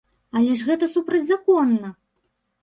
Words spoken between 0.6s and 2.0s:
ж гэта супрацьзаконна!